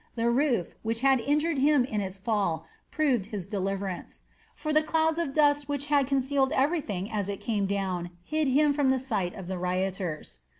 The 0.15 0.31
roof, 0.31 0.73
which 0.81 1.01
had 1.01 1.19
injured 1.19 1.59
him 1.59 1.85
in 1.85 2.01
its 2.01 2.17
fall, 2.17 2.65
proved 2.89 3.27
his 3.27 3.45
deliverance; 3.45 4.23
for 4.55 4.73
the 4.73 4.81
clouds 4.81 5.19
of 5.19 5.31
dust 5.31 5.69
which 5.69 5.85
had 5.93 6.07
concealed 6.07 6.51
everything 6.53 7.11
as 7.11 7.29
it 7.29 7.39
came 7.39 7.67
down 7.67 8.09
hid 8.23 8.47
him 8.47 8.73
from 8.73 8.89
the 8.89 8.97
sight 8.97 9.35
of 9.35 9.45
the 9.45 9.59
rioters. 9.59 10.39